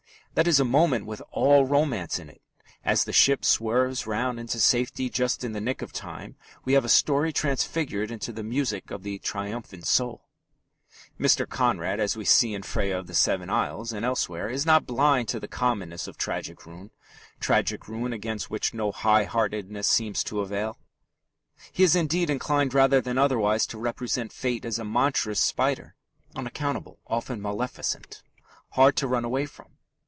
[0.33, 2.41] That is a moment with all romance in it.
[2.85, 6.85] As the ship swerves round into safety just in the nick of time, we have
[6.85, 10.29] a story transfigured into the music of the triumphant soul.
[11.19, 11.45] Mr.
[11.45, 15.27] Conrad, as we see in Freya of the Seven Isles and elsewhere, is not blind
[15.27, 16.91] to the commonness of tragic ruin
[17.41, 20.79] tragic ruin against which no high heartedness seems to avail.
[21.73, 25.95] He is, indeed, inclined rather than otherwise to represent fate as a monstrous spider,
[26.37, 28.23] unaccountable, often maleficent,
[28.69, 29.67] hard to run away from.